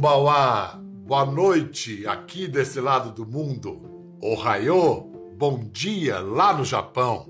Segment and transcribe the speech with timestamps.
[0.00, 4.16] Konbawa, boa noite aqui desse lado do mundo.
[4.22, 5.02] Ohayô,
[5.36, 7.28] bom dia lá no Japão.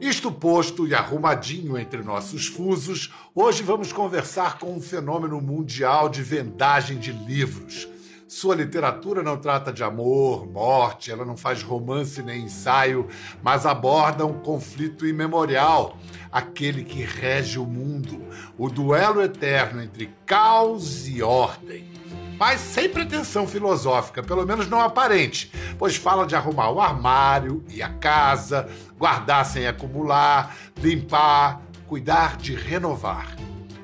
[0.00, 6.22] Isto posto e arrumadinho entre nossos fusos, hoje vamos conversar com um fenômeno mundial de
[6.22, 7.86] vendagem de livros.
[8.28, 13.06] Sua literatura não trata de amor, morte, ela não faz romance nem ensaio,
[13.40, 15.96] mas aborda um conflito imemorial,
[16.32, 18.20] aquele que rege o mundo,
[18.58, 21.88] o duelo eterno entre caos e ordem.
[22.36, 27.80] Mas sem pretensão filosófica, pelo menos não aparente, pois fala de arrumar o armário e
[27.80, 33.36] a casa, guardar sem acumular, limpar, cuidar de renovar.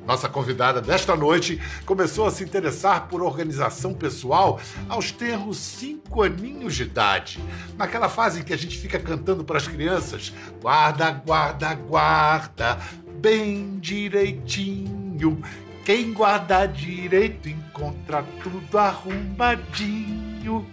[0.07, 6.75] Nossa convidada desta noite começou a se interessar por organização pessoal aos termos cinco aninhos
[6.75, 7.41] de idade.
[7.77, 12.79] Naquela fase em que a gente fica cantando para as crianças: guarda, guarda, guarda,
[13.21, 15.41] bem direitinho.
[15.85, 20.67] Quem guarda direito encontra tudo arrumadinho.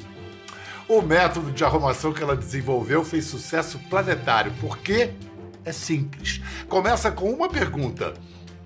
[0.88, 5.11] O método de arrumação que ela desenvolveu fez sucesso planetário, porque
[5.63, 6.41] é simples.
[6.67, 8.16] Começa com uma pergunta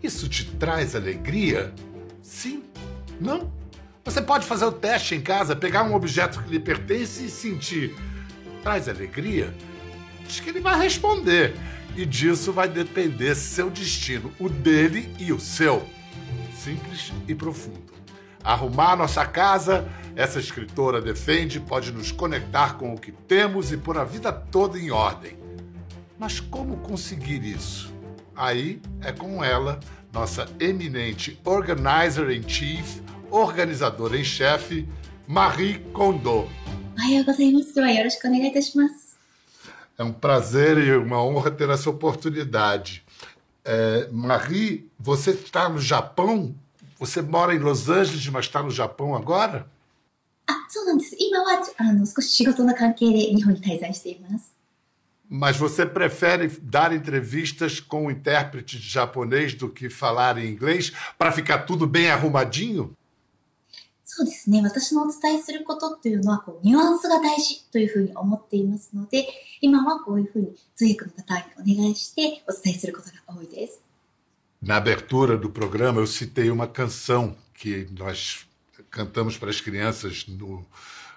[0.03, 1.73] isso te traz alegria?
[2.21, 2.63] Sim?
[3.19, 3.51] Não?
[4.03, 7.95] Você pode fazer o teste em casa, pegar um objeto que lhe pertence e sentir.
[8.61, 9.53] Traz alegria?
[10.25, 11.55] Acho que ele vai responder.
[11.95, 15.87] E disso vai depender seu destino, o dele e o seu.
[16.57, 17.93] Simples e profundo.
[18.43, 23.97] Arrumar nossa casa, essa escritora defende, pode nos conectar com o que temos e pôr
[23.97, 25.37] a vida toda em ordem.
[26.19, 27.92] Mas como conseguir isso?
[28.34, 29.80] Aí é com ela,
[30.12, 33.00] nossa eminente organizer in chief,
[33.30, 34.88] organizadora em chefe,
[35.26, 36.48] Marie Kondo.
[39.98, 43.04] É um prazer e uma honra ter essa oportunidade.
[43.64, 46.54] É, Marie, você está no Japão?
[46.98, 49.66] Você mora em Los Angeles, mas está no Japão agora?
[50.48, 51.14] あ、そうなんです。
[51.18, 54.54] 今はあの少し仕事の関係で日本に滞在しています。
[55.28, 60.92] mas você prefere dar entrevistas com o intérprete de japonês do que falar em inglês
[61.18, 62.94] para ficar tudo bem arrumadinho?
[64.10, 64.62] そうですね。
[64.62, 69.28] 私のお伝えすることっていうのは、こう、ニュアンスが大事というふうに思っていますので、
[69.60, 73.80] 今はこういうふうに通訳の方にお願いしてお伝えすることが多いです。
[74.60, 78.44] Na abertura do programa, eu citei uma canção que nós
[78.90, 80.66] cantamos para as crianças no,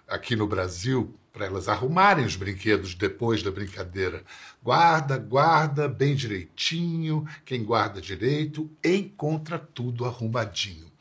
[0.08, 4.24] aqui no Brasil, para elas arrumarem os brinquedos depois da brincadeira.
[4.64, 7.26] Guarda, guarda bem direitinho.
[7.46, 10.92] Quem guarda direito encontra tudo arrumadinho.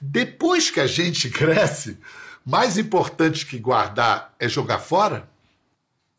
[0.00, 1.98] Depois que a gente cresce,
[2.44, 5.28] mais importante que guardar é jogar fora?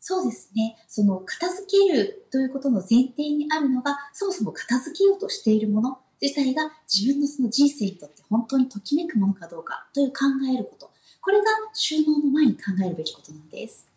[0.02, 0.76] そうですね。
[0.88, 10.90] その片付けるということの前提にあるのが、そもそも片付けようとしているもの自体が自分のその人生にとって本当にときめくものかどうかという考えること。
[11.24, 11.44] これが
[11.74, 13.88] 収納の前に考えるべきことなんです。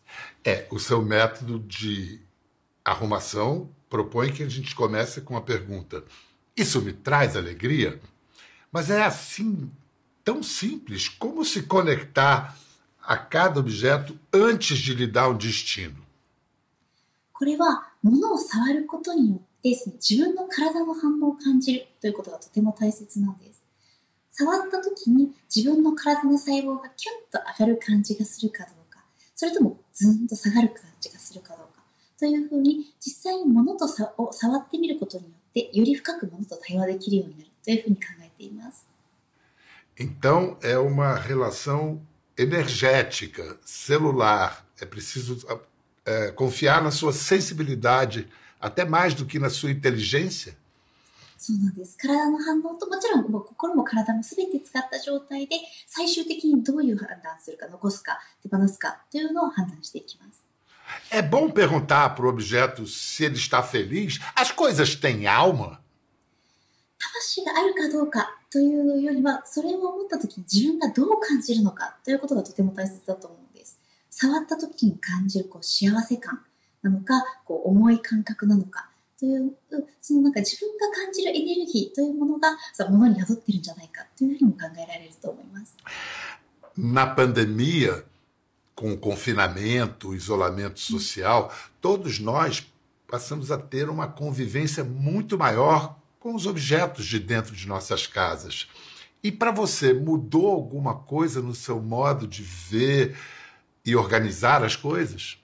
[0.43, 2.21] É, o seu método de
[2.83, 6.03] arrumação propõe que a gente comece com a pergunta:
[6.55, 7.99] Isso me traz alegria?
[8.71, 9.71] Mas é assim,
[10.23, 12.57] tão simples, como se conectar
[13.01, 16.03] a cada objeto antes de lhe dar um destino?
[17.33, 23.63] これは物を触ることによって自分の体の反応を感じるということがとても大切なんです。
[24.37, 29.03] 触った時に自分の体の細胞がキュンと上がる感じがするかどうか、
[29.35, 31.83] それともズンと下がる感じがするかどうか、
[32.19, 38.87] というふうに実際に物とさを触ってみることによってより深く物と対話できるようになるというふうに考えています。
[39.95, 42.01] Então é uma relação
[42.35, 44.65] energética, celular.
[44.81, 45.37] É preciso
[46.05, 48.27] é, confiar na sua sensibilidade,
[48.59, 50.57] até mais do que na sua inteligência.
[51.38, 51.96] そうなんです。
[51.96, 55.54] 体の反応と、もちろんもう心も体も全て使った状態で、
[55.86, 60.44] 最終的にどういう判断するか、残すか、手放すかというのを判断していきます。
[61.10, 64.18] É bom perguntar para o objeto se ele está feliz.
[64.34, 65.78] As coisas têm alma?
[66.98, 73.78] 魂があるかどうかというよりは、それを思った時に自分がどう感じるのかということがとても大切だと思うんです。
[74.10, 76.42] 触った時に感じるこう幸せ感
[76.82, 78.87] なのか、こう重い感覚なのか、
[79.19, 79.53] という、
[80.01, 85.77] そのなんか自分が感じるエネルギーというものが、そのものに宿ってるんじゃないかというふうにも考えられると思います。
[86.75, 88.03] Na pandemia,
[88.75, 92.67] com o confinamento, o isolamento social, todos nós
[93.07, 98.67] passamos a ter uma convivência muito maior com os objetos de dentro de nossas casas.
[99.23, 103.15] E para você, mudou alguma coisa no seu modo de ver
[103.85, 105.37] e organizar as coisas?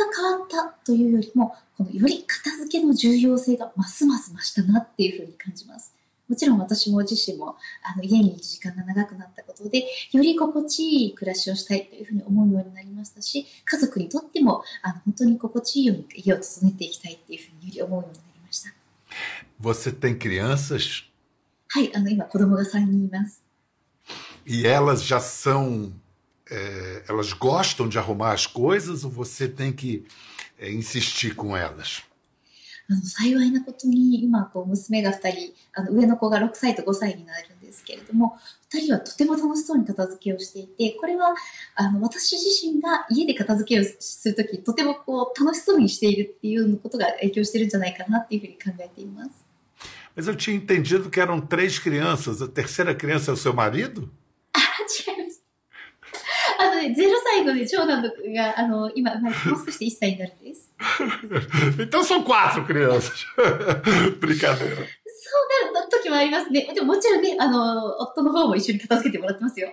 [0.00, 5.93] が変わったというよりも、 このより片付けの重要性がますます増したなっていうふうに感じます。
[6.27, 18.73] もちろん私も自身もあの家にいる時間が長くなったことで、より心地いい暮らしをしたいというふうに思うようになりましたし、家族にとってもあの本当に心地いいように家を整えていきたいっていうふうにより思うようになりました。
[19.61, 21.03] Você tem crianças?
[21.67, 23.43] はい、あの今子供が3人います。
[24.47, 25.91] E elas já são.
[26.47, 30.05] É, elas gostam de arrumar as coisas ou você tem que
[30.58, 32.02] é, insistir com elas?
[32.90, 38.36] あの幸いなことに今こう娘が2人あの上の子が6歳と5歳になるんですけれども
[38.74, 41.36] 2人はとても楽しそうに片付けをしていてこれは
[41.76, 49.46] あの私自身が家で片付けをするときとてもこう楽しそうにしているっていうことが影響してるんじゃないかなっていうふうに考えています。
[50.16, 52.42] Mas eu tinha entendido que eram três crianças.
[52.42, 54.10] A terceira criança é o seu marido?
[56.74, 59.32] あのね、0歳のね、長男のが、あの、今、もう
[59.64, 60.72] 少しで1歳になるんです。
[61.78, 63.26] então são quatro crianças.
[64.18, 64.86] Brincadeira.
[65.22, 66.72] そうなる時もありますね。
[66.74, 69.70] でももちろんね、あの、夫の方も一緒に片付けてもらってますよ。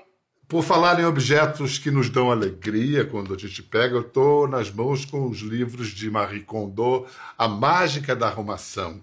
[0.50, 4.72] Por falar em objetos que nos dão alegria quando a gente pega, eu estou nas
[4.72, 7.06] mãos com os livros de Marie Kondo,
[7.38, 9.02] A Mágica da Arrumação.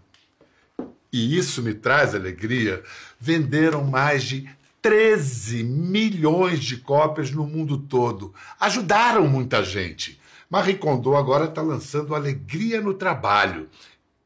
[1.13, 2.83] E isso me traz alegria.
[3.21, 4.49] Venderam mais de
[4.82, 8.34] 13 milhões de cópias no mundo todo.
[8.60, 10.20] Ajudaram muita gente.
[10.50, 13.70] Marie Kondo agora está lançando Alegria no Trabalho.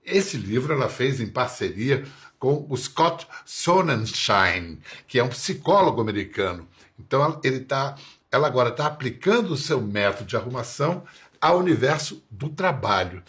[0.05, 2.05] Esse livro ela fez em parceria
[2.37, 6.67] com o Scott Sonnenschein, que é um psicólogo americano.
[6.99, 7.95] Então ele tá,
[8.31, 11.03] ela agora está aplicando o seu método de arrumação
[11.41, 13.23] ao universo do trabalho.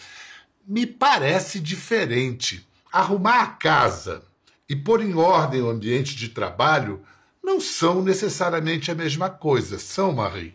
[0.67, 2.67] Me parece diferente.
[2.93, 4.23] Arrumar a casa
[4.69, 7.03] e pôr em ordem o ambiente de trabalho
[7.44, 10.54] não são necessariamente a mesma coisa, são, Marie?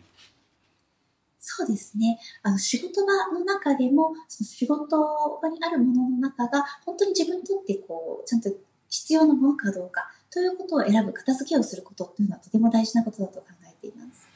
[1.47, 2.19] そうですね。
[2.41, 4.97] あの、仕事場の中でも、その仕事
[5.41, 8.49] 場にあるものの中が、本当に自分にとってこう、ちゃんと
[8.89, 14.27] 必要なものかどうか、ということを選ぶ、片付けをすることというのはとても大事なことだと考えています。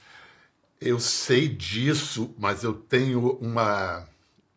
[0.79, 4.07] Eu sei disso, mas eu tenho uma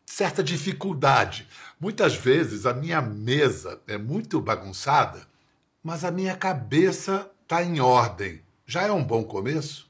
[0.06, 1.48] certa dificuldade.
[1.80, 5.26] Muitas vezes a minha mesa é muito bagunçada,
[5.82, 8.42] mas a minha cabeça está em ordem.
[8.66, 9.86] Já é um bom começo?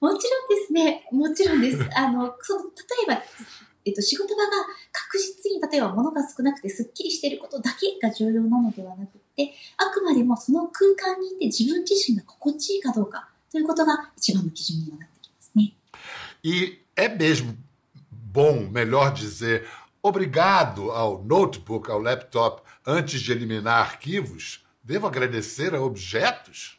[0.00, 1.06] もちろんですね。
[1.12, 1.78] もちろんです。
[1.94, 2.70] あの、その、例
[3.04, 3.22] えば、
[3.84, 4.50] えっと、仕事場が
[4.92, 15.74] 確実に、例えば物が少なくてスッキリしていることだけが重要なのではなくて、あくまでもその空間にいて自分自身が心地いいかどうかということが一番の基準にはなってきますね。
[16.42, 17.54] E é mesmo
[18.10, 19.66] bom, melhor dizer,
[20.02, 24.63] obrigado ao notebook, ao laptop, antes de eliminar arquivos?
[24.85, 26.77] Devo agradecer a objetos?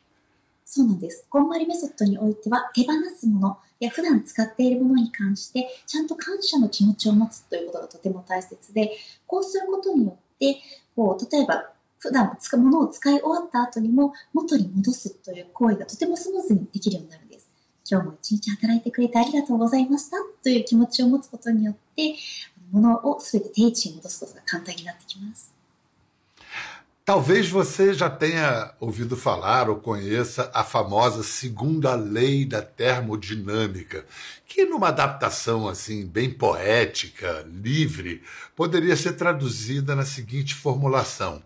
[0.65, 1.27] そうなんです。
[1.29, 8.93] こんまりメソッドにおいては、手放すものや普段使っているものに関して、ちゃんと感謝の気持ちを持つということがとても大切で、
[9.27, 10.59] こうすることによって、
[10.95, 11.69] こう、例えば、
[11.99, 17.51] 普段使うものを使い終わった後にも元に戻すという行為がとてもスムーズにできるようになるんです。
[17.91, 22.15] 今日も一日働いてくれてありがとうございましたという気持ちを持つことによって、
[22.71, 25.56] 物をすべて定位置に戻すことが簡単になってきます。
[27.07, 34.05] Talvez você já tenha ouvido falar ou conheça a famosa segunda lei da termodinâmica,
[34.45, 38.25] que numa adaptação assim bem poética, livre,
[38.57, 41.41] poderia ser traduzida na seguinte formulação: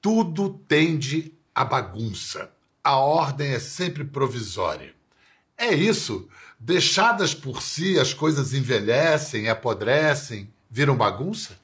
[0.00, 2.50] tudo tende à bagunça.
[2.82, 4.94] A ordem é sempre provisória.
[5.58, 6.26] É isso.
[6.58, 11.60] Deixadas por si, as coisas envelhecem, apodrecem, viram bagunça?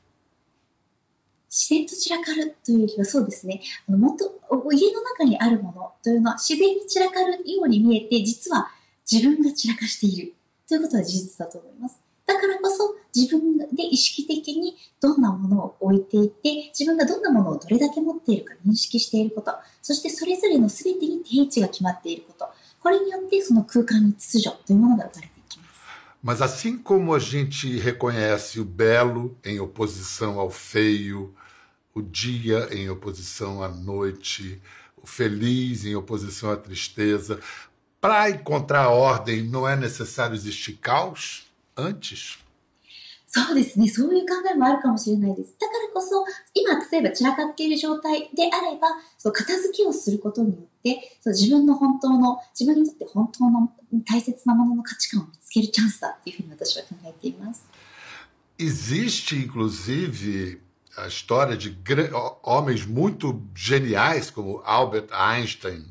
[1.57, 4.27] 自然と散らかるというよりはそうですね、あのもっと
[4.73, 8.69] 家の中にあるものというのは自然に散らかるように見えて、実は
[9.11, 10.35] 自分が散らかしている
[10.69, 11.99] ということは事実だと思います。
[12.27, 22.49] だからこそ自分で意識的にどんなものを置いていて、自分がどんなものをどれだけ持っているか認識していること、そしてそれぞれの全てに定位置が決まっていること、
[22.83, 25.67] これによってその空間に秩序というものが生まれていきます。
[26.25, 31.33] Mas assim como a gente reconhece o belo em oposição ao feio,
[31.96, 34.62] o dia em oposição à noite,
[35.02, 37.40] o feliz em oposição à tristeza,
[38.00, 41.46] para encontrar ordem não é necessário existir caos
[41.78, 42.40] antes?
[43.34, 43.88] そうですね。
[43.88, 45.56] そういう考えもあるかもしれないです。
[45.58, 53.72] だからこそ、今、例えば散らかっている状態であれば、そう片付けをすることによって、そう自分の本当の、自分にとって本当の
[54.04, 57.66] 大切なものの価値観を見つけるチャンスだっていうふうに私は考えています。
[58.58, 60.60] Existe, inclusive,
[60.98, 61.76] a história de
[62.44, 65.86] homens muito geniais como Albert Einstein,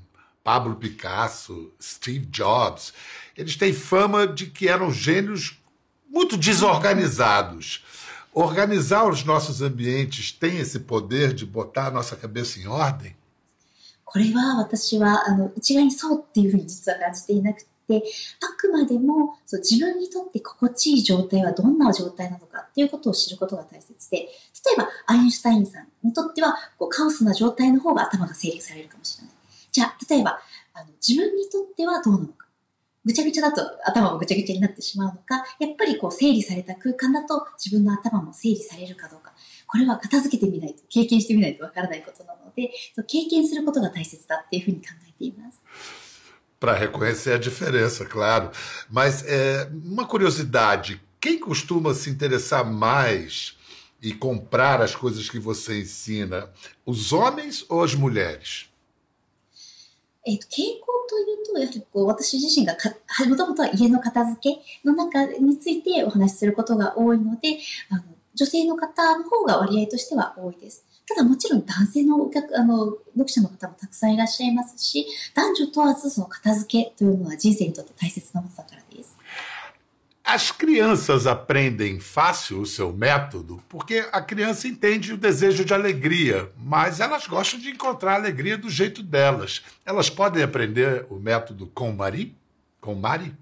[0.44, 2.92] Pablo Picasso, Steve Jobs.
[3.36, 5.58] Eles têm fama de que eram gênios
[6.08, 7.84] muito desorganizados.
[8.32, 13.16] Organizar os nossos ambientes tem esse poder de botar a nossa cabeça em ordem?
[14.12, 18.01] これは私は、あの、一概にそうっていうふうに実は感じていなくて、 あ
[18.57, 24.27] くまでもそう自分にとって心地いい状態はどんな状態なのかっていうことを知ることが大切で、例
[24.73, 29.35] えばアインシュタインさんにとってはこうカオスな状態の方が頭が整理されるかもしれない。
[29.71, 30.39] じゃあ、例えば
[30.73, 32.45] あの自分にとってはどうなのか。
[33.05, 39.31] ぐちゃぐちゃだと頭もぐちゃぐちゃになってしまうのか、やっぱりこう整理された空間だと自分の頭も整理されるかどうか。
[39.67, 42.71] これは片付けてみないと、経験してみないとわからないことなので、
[43.07, 45.61] 経験することが大切だっていうふうに考えています。
[46.58, 48.50] para reconhecer a diferença, claro.
[48.90, 53.56] Mas é, uma curiosidade: quem costuma se interessar mais
[54.02, 56.50] e comprar as coisas que você ensina,
[56.84, 58.68] os homens ou as mulheres?
[60.26, 62.90] えっと、傾向というと、やはりこう私自身がか、
[63.26, 67.58] もともとは家の片付けの中についてお話しすることが多いので、
[67.88, 68.02] あの
[68.34, 70.84] 女性の方の方が割合としては多いです。
[71.07, 79.17] ただもちろん男性のお客、あの、読者の方もたくさんいらっしゃいますし、男女問わずその片付けというのは人生にとって大切なことだからです。
[80.27, 86.99] As crianças aprendem fácil o seu método porque a criança entende o desejo de alegria, mas
[86.99, 89.61] elas gostam de encontrar alegria do jeito delas.
[89.85, 92.35] Elas podem aprender o método com Mari?
[92.81, 93.35] Com Mari?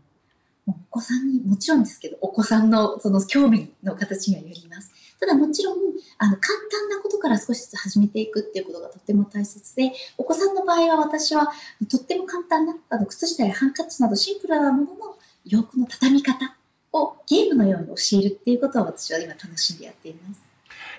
[0.65, 4.91] お子さんにもちろんですけど、お子さんのその興味の形にはよります。
[5.19, 11.48] ただもちろん、あの、簡単なことから少しずつ始めていくっていうことがとても大切で、お子さんの場合は私は
[11.88, 16.56] とっても簡単な、あの、靴下やハンカチなどシンプルなものの洋服の畳み方
[16.92, 20.48] をゲームのように教えるっていうことを私は今楽しんでやっています。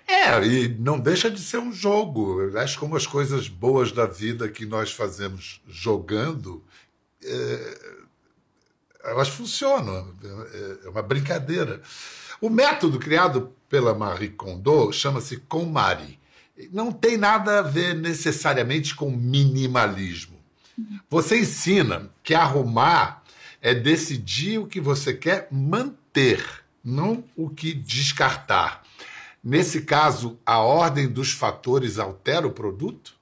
[0.08, 2.58] É, e não deixa de ser um jogo.
[2.58, 6.64] Acho como as coisas boas da vida que nós fazemos jogando,
[7.24, 8.00] é,
[9.04, 10.12] elas funcionam.
[10.84, 11.80] É uma brincadeira.
[12.45, 16.21] O método criado pela Marie Kondo chama-se KonMari.
[16.71, 20.37] Não tem nada a ver necessariamente com minimalismo.
[21.09, 23.25] Você ensina que arrumar
[23.63, 26.45] é decidir o que você quer manter,
[26.85, 28.83] não o que descartar.
[29.43, 33.15] Nesse caso, a ordem dos fatores altera o produto?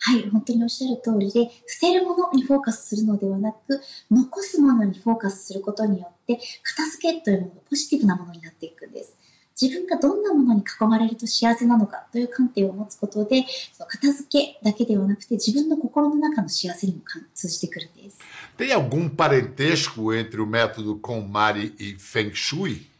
[0.00, 9.16] はい、本当におっしゃる通りで、捨てるものにフォーカスするのではなく、残すものにフォーカスすることによって、片付けというものがポジティブなものになっていくんです。
[9.60, 17.00] 自分がどんなものに囲まれると幸せなのかという観点を持つことで、その片付けだけではなくて、自分の心の中の幸せにも
[17.34, 18.18] 通じてくるんです。
[18.56, 22.97] Tem algum parentesco entre o método KonMari e Feng Shui?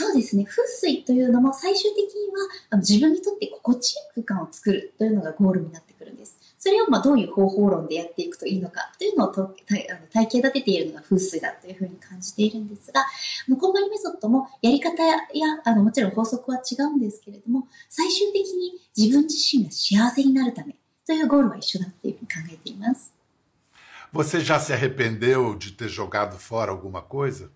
[0.00, 0.44] そうですね。
[0.44, 2.30] 風水というのも最終的に
[2.70, 6.38] は自分にとって心地よい空間を作るというのがゴールになってくるんです。
[6.56, 13.04] それをまあどういう方法論でやっていくといいのかというのをと体あの体系立てているのが風水だというふうに感じているんですが、
[13.58, 15.16] コンバリメソッドもやり方や
[15.64, 20.76] あのもちろん法則は違うんですけれども、最終的に自分自身が幸せになるため
[21.08, 23.12] というゴールは一緒だというふうに考えています。
[24.12, 27.50] Você já se arrependeu de ter jogado fora alguma coisa?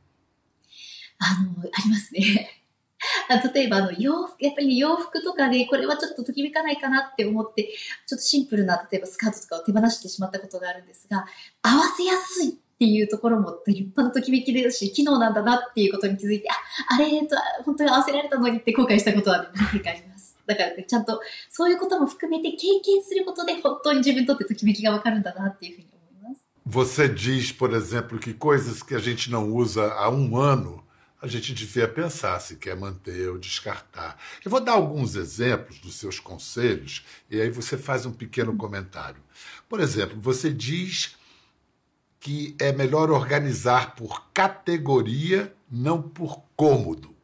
[1.23, 2.63] あの、ありますね。
[3.55, 7.65] 例えばあの洋服、やっぱり洋服とかでこれはちょっとときめかないかなって思って、
[8.07, 11.27] ちょっとシンプルな例えばスカートとかを手放してしまったことがあるんですが、
[11.63, 20.39] 合わせやすいっていうところも立派なときめきですし、機能なんだなっていうことに気づいて、あ、あれと本当に合わせられたのにって後悔したことは、ね、何回かあります。
[20.47, 26.45] だからね、ちゃんとそういうことも含めて経験することで本当に自分にとってときめきがわかるんだなっていうふうに思います。
[26.67, 30.83] Você diz, por exemplo, que coisas que a gente não usa há um ano
[31.22, 34.20] a gente devia pensar se quer manter ou descartar.
[34.46, 39.22] Eu vou dar alguns exemplos dos seus conselhos e aí você faz um pequeno comentário.
[39.68, 41.16] Por exemplo, você diz
[42.20, 47.16] que é melhor organizar por categoria, não por cômodo.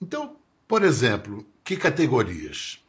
[0.00, 2.80] Então, por exemplo, que categorias?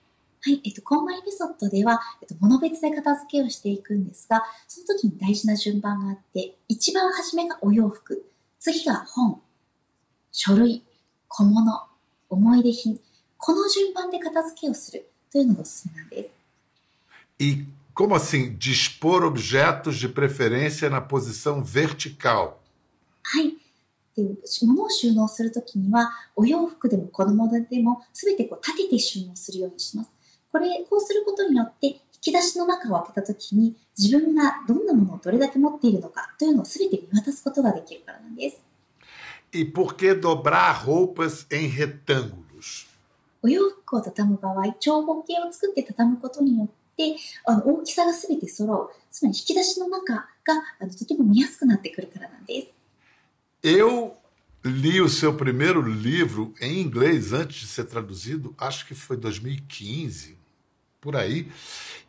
[0.43, 8.25] はい、えっと、こんまりメソッドでは、えっと、物別で片付けをしていくんですが、その時に大事な順番があって、一番初めがお洋服、
[8.59, 9.39] 次が本、
[10.38, 10.82] 書類、
[11.28, 11.88] 小物、
[12.28, 13.00] 思い出品、
[13.38, 16.30] この順番で片付けをするというのがおすすめなんです。
[17.38, 17.64] E
[17.94, 22.52] como assim dispor objetos de preferência na posição vertical?
[23.22, 23.56] はい。
[24.14, 24.24] で
[24.66, 30.10] 物を収納するときには、お洋服でも子供でも、すべてこう立てて収納するようにします。
[30.52, 38.62] これ、こうすることによって、引き出しの中を開けたときに、自分がどんなものをどれだけ持っているのかというのをすべて見渡すことができるからなんです。
[39.55, 42.87] E por que dobrar roupas em retângulos?
[43.43, 47.15] お洋服を畳む場合、長方形を作って畳むことによって、
[47.45, 48.91] あの大きさがすべて揃う。
[49.09, 50.23] つまり引き出しの中が
[50.79, 52.67] あのとても見やすくなってくるからなんです。
[53.63, 54.13] Eu
[54.63, 60.37] li o seu primeiro livro em inglês antes de ser traduzido, acho que foi 2015,
[60.99, 61.51] por aí.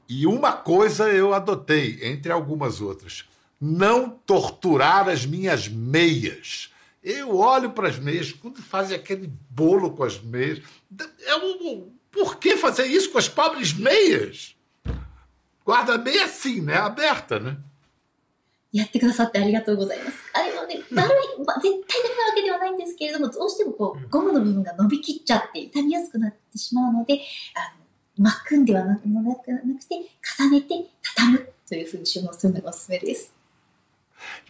[0.08, 3.24] E uma coisa eu adotei, entre algumas outras:
[3.60, 6.70] não torturar as minhas meias.
[7.06, 10.62] Eu olho para as meias, quando fazem aquele bolo com as meias.
[11.26, 14.56] É um, por que fazer isso com as pobres meias?
[15.64, 16.76] Guarda-meia assim, né?
[16.76, 17.56] Aberta, né?
[18.72, 20.16] やってくださってありがとうございます。
[20.32, 27.20] あれはね、悪い、まあ、絶対ダメなわけではないんですけれども、どうしてもこう、ゴムの部分が伸びきっちゃって傷みやすくなってしまうので、
[27.54, 27.76] あ
[28.18, 29.54] の、巻くんではなくなくて、
[30.38, 33.34] 重ねて畳むというふうに収納するのがおすすめです。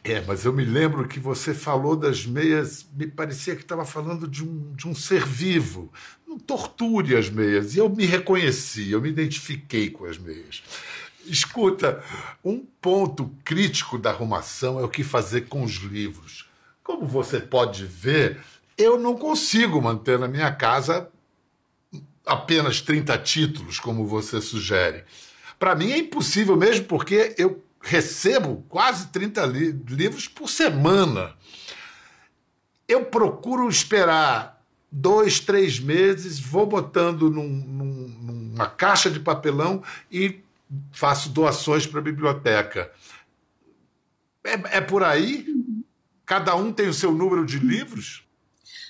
[0.03, 4.27] É, mas eu me lembro que você falou das meias, me parecia que estava falando
[4.27, 5.91] de um, de um ser vivo.
[6.25, 7.75] Não torture as meias.
[7.75, 10.63] E eu me reconheci, eu me identifiquei com as meias.
[11.25, 12.01] Escuta,
[12.43, 16.47] um ponto crítico da arrumação é o que fazer com os livros.
[16.83, 18.39] Como você pode ver,
[18.77, 21.09] eu não consigo manter na minha casa
[22.25, 25.03] apenas 30 títulos, como você sugere.
[25.59, 31.35] Para mim é impossível mesmo, porque eu recebo quase 30 li livros por semana.
[32.87, 40.41] Eu procuro esperar dois, três meses, vou botando num, num, numa caixa de papelão e
[40.91, 42.91] faço doações para a biblioteca.
[44.43, 45.45] É, é por aí?
[46.25, 48.26] Cada um tem o seu número de livros?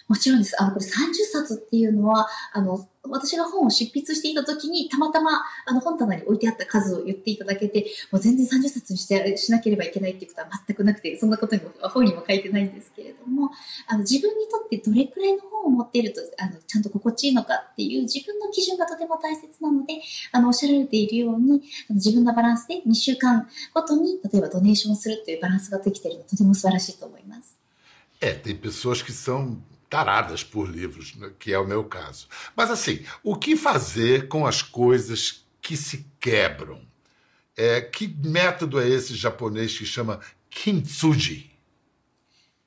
[0.08, 0.56] もちろんです。
[0.62, 0.90] あの、これ30
[1.32, 5.32] 冊っていうのは、あの、私が本を執筆していた時に、たまたま、
[5.66, 13.52] あの、本棚に置いてあった数を言っていただけて、もう全然30冊にしてしなければいけないっていうことは全くなくて、そんなことにも、本にも書いてないんですけれども、
[13.88, 27.58] あの、自分にとってどれくらいの本を持っていると、あの、ちゃんと心地いいのかっていう自分の基準がとても大切なので、あの、おっしゃられているように、自分のバランスで2週間ごとに、例えばドネーションするというバランスができているのとても素晴らしいと思います。
[28.20, 32.27] É, tem pessoas que são taradas por livros, né, que é o meu caso.
[32.57, 36.81] Mas assim, o que fazer com as coisas que se quebram?
[37.57, 41.53] É, que método é esse japonês que chama kintsugi?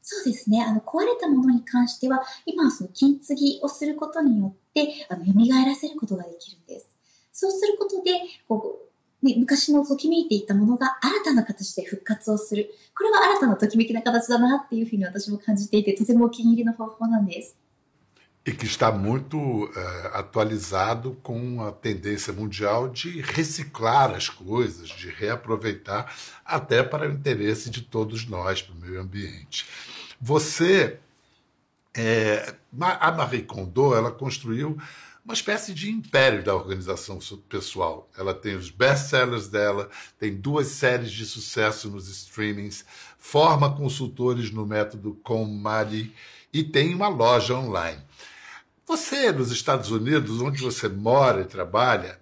[0.08, 0.64] そうですね。
[0.64, 5.32] あの、壊れたものに関しては、今はその金継ぎをすることによって、あの、蘇
[5.66, 6.96] らせることができるんです。
[7.32, 8.12] そうすることで、
[8.48, 8.89] こう、
[9.22, 12.70] ね、昔のときめいていたものが新たな形で復活をする。
[12.96, 17.58] これは新たなときめきな形だなっていうふうに私も感じていて、とてもお気に入りの方法なんです。
[18.48, 19.72] E que está muito uh,
[20.14, 26.14] atualizado com a tendência mundial de reciclar as coisas, de reaproveitar,
[26.46, 29.66] até para o interesse de todos nós, para o meio ambiente.
[30.22, 31.00] Você,
[31.98, 34.78] é, a Marie Kondo, ela construiu
[35.31, 38.11] uma espécie de império da organização pessoal.
[38.19, 39.89] Ela tem os best-sellers dela,
[40.19, 42.85] tem duas séries de sucesso nos streamings,
[43.17, 46.13] forma consultores no método KonMari
[46.53, 48.03] e tem uma loja online.
[48.85, 52.19] Você, nos Estados Unidos, onde você mora e trabalha,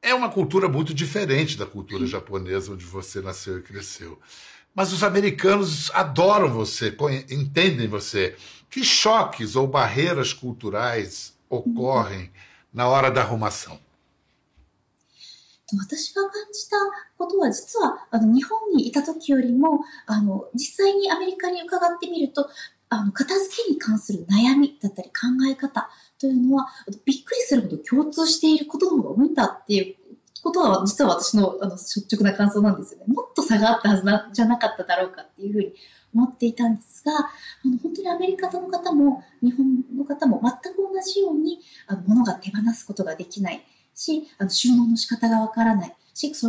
[0.00, 4.18] é uma cultura muito diferente da cultura japonesa onde você nasceu e cresceu.
[4.74, 6.96] Mas os americanos adoram você,
[7.28, 8.34] entendem você.
[8.70, 12.30] Que choques ou barreiras culturais ocorrem
[12.72, 13.78] na hora da arrumação?
[15.76, 16.76] 私が感じた
[17.18, 22.48] ことは実はあの日本にいた時よりもあの実際にアメリカに伺ってみると
[22.88, 26.68] あの片付けに関する悩みだったり考え方というのは
[27.04, 29.96] びっくりするほど共通していることの方が多いんだっていう
[30.42, 33.06] ことは実は私のあの率直な感想なんですよね。
[33.08, 35.74] もっと差があったはずなじゃなかっただろうかっていうふうに
[36.18, 46.48] 思っていたんですが、あの本当にアメリカの方も日本の方も全く同じようにあの物が手放すことができないし、あの収納の仕方がわからないし、そ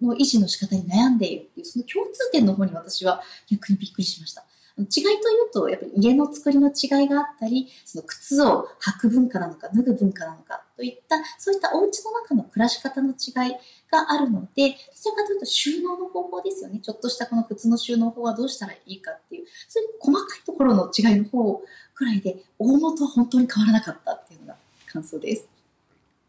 [0.00, 4.44] の維持の仕方に悩んでいるっていう、その共通点の方に私は逆にびっくりしました。
[4.84, 5.14] 違いとい
[5.48, 13.52] うと、やっぱり家の作りの違いがあったり、その靴を履く文化なのか、脱ぐ文化なのかといった、そういったお家の中の暮らし方の違い
[13.90, 16.78] があるので、どちらかというと収納の方法ですよね。
[16.80, 21.62] ちょっとしたこの靴の収納法はどうしたらいいかっていう、そういう細かいところの違いの方
[21.94, 25.48] くらいで、大元は本当に変わらなかったっていうのが感想です。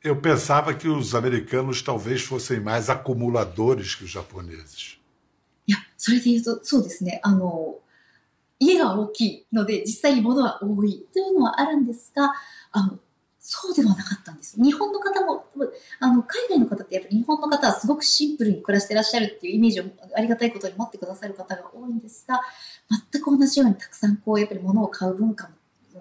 [0.01, 4.97] Eu pensava que os americanos talvez fossem mais acumuladores que os japoneses.
[5.67, 7.19] いや、それで言うと、そうですね。
[7.21, 7.77] あの、
[8.59, 12.33] 家が大きいので、実際に物は多いというのはあるんですが、
[12.71, 12.99] あの、
[13.39, 14.61] そうではなかったんです。
[14.61, 15.45] 日本の方も、
[15.99, 22.41] あの、海外の方ってやっぱり日本の方はすごくシンプルに暮らしてらっしゃるっていうイメージをありがたいことに持ってくださる方が多いんですが、
[23.11, 25.53] 全く同じようにたくさんこう、やっぱり物を買う文化も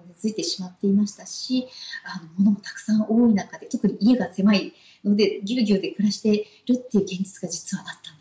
[0.05, 1.67] 根付いてしまっていましたし、
[2.03, 4.73] あの、物もたくさん多い中で、特に家が狭い
[5.05, 8.18] ので、ぎゅうぎゅうで暮らしてるっていう現実が実はあったんです。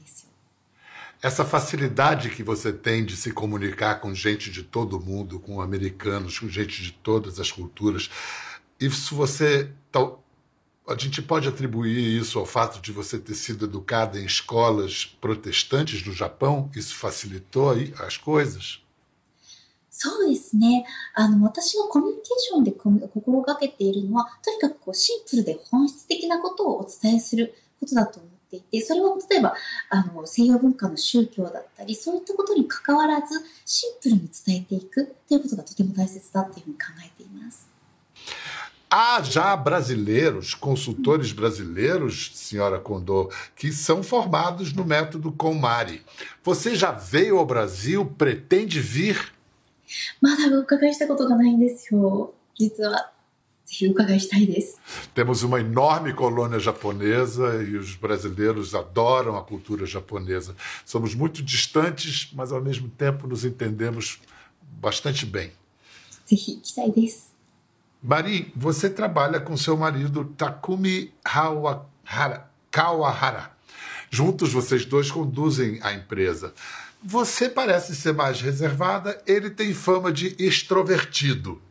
[1.22, 6.38] essa facilidade que você tem de se comunicar com gente de todo mundo, com americanos,
[6.38, 8.10] com gente de todas as culturas,
[8.80, 9.72] isso você
[10.86, 16.06] A gente pode atribuir isso ao fato de você ter sido educada em escolas protestantes
[16.06, 16.70] no Japão?
[16.76, 18.84] Isso facilitou aí as coisas?
[19.96, 20.86] そうですね。
[21.14, 29.54] あの、私がコミュニケーションで心がけているのは、とにかくこうシンプルで本質的なことをお伝えすることだと思 っていて、それは例えば、
[29.90, 37.74] あの、西洋文化の宗教だったり、そういったことに関わらず、シンプルに伝えていくということがとても大切だというふうに考えています。
[38.96, 46.06] Há já brasileiros, consultores brasileiros, senhora Condor, que são formados no método Comari.
[46.44, 48.06] Você já veio ao Brasil?
[48.06, 49.34] Pretende vir?
[50.22, 53.12] まだお伺いしたことがないんですよ、実は。
[53.68, 54.80] ぜひお伺いしたいです。
[55.16, 60.56] Temos uma enorme colônia japonesa e os brasileiros adoram a cultura japonesa.
[60.86, 64.20] Somos muito distantes, mas ao mesmo tempo nos entendemos
[64.80, 65.52] bastante bem.
[66.26, 67.34] ぜひ行きたいです。
[68.04, 73.52] Mari, você trabalha com seu marido Takumi Hawahara, Kawahara.
[74.10, 76.54] Juntos, vocês dois conduzem a empresa.
[77.02, 81.62] Você parece ser mais reservada, ele tem fama de extrovertido.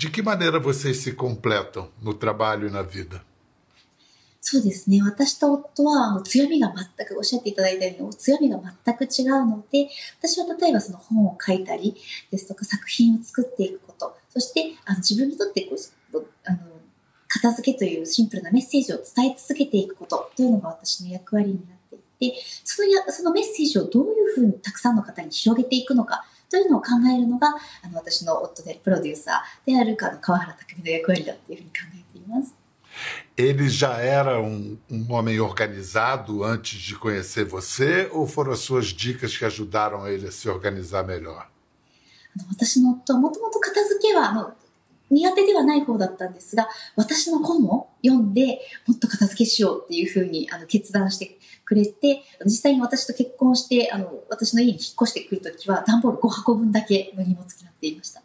[0.00, 3.22] De que maneira vocês se completam no trabalho e na vida?
[4.40, 5.02] そうですね。
[5.02, 11.94] 私と夫は強みが全く、おっしゃっていただいたように、強みが全く違うので、私は例えばその本を書いたり
[12.30, 15.76] ですとか作品を作っていくこと、そしてあの自分にとってこ
[16.14, 16.58] うあの
[17.28, 22.34] 片付けというシンプルなメッセージを伝え続けていくことというのが私の役割になってで、
[22.64, 27.49] そのやそのメッセージをどういうふうにたくさんの方に広げていくのかというのを考えるのが、
[27.83, 32.55] あの私の夫であるプロデューサーであるかの川原匠の役割だというふうに考えています。
[33.35, 39.35] Ele já era um, um homem organizado antes de conhecer você ou foram as suas dicas
[39.37, 41.45] que ajudaram ele a se organizar melhor?
[42.49, 44.53] 私の夫はもともと片付けはあの
[45.10, 58.22] 苦手ではない方だったんですが、私の本を読んで、もっと片付けしようっていうふうにあの決断してくれて、実際に私と結婚して、あの、私の家に引っ越してくるときは、段ボール5箱分だけの荷物になっていました。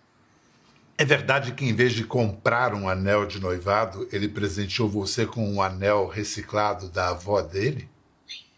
[0.97, 5.45] É verdade que em vez de comprar um anel de noivado, ele presenteou você com
[5.45, 7.89] um anel reciclado da avó dele?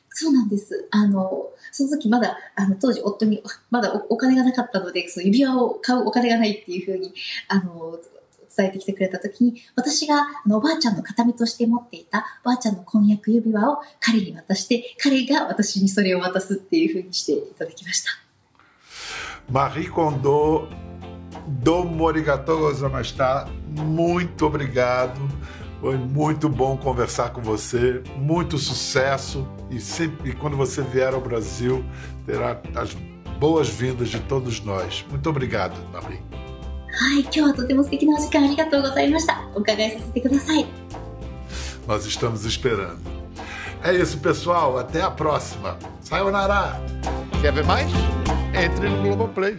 [0.10, 0.88] そうなんです。
[0.90, 7.14] あの、その時まだ、あの、当時夫に、まだお金がなかったので、その指輪を買うお金がないっていうふうに、
[7.48, 8.00] あの、
[8.57, 18.11] 伝えてきてくれた時に、私があのおばあちゃんの形見として持っていたおばあちゃんの婚約指輪を彼に渡して、彼が私にそれを渡すっていうふうにしていただきました。
[19.51, 20.69] Marie Kondo,
[21.47, 23.49] domo arigatou gozamashita.
[23.69, 25.21] Muito obrigado.
[25.81, 28.03] Foi muito bom conversar com você.
[28.17, 29.47] Muito sucesso.
[29.69, 31.85] E sempre quando você vier ao Brasil,
[32.25, 32.95] terá as
[33.41, 35.05] boas-vindas de todos nós.
[35.11, 36.36] Muito obrigado, Marie.
[36.97, 39.43] はい、今日はとても素敵なお時間ありがとうございました。
[39.55, 40.67] お伺いさせてください。
[41.87, 42.99] Nós estamos esperando.
[43.83, 44.79] É isso, pessoal.
[44.79, 45.77] Até a próxima.
[46.01, 46.81] Sayonara.
[47.41, 47.91] Quer ver mais?
[48.55, 49.59] Entre no Globoplay.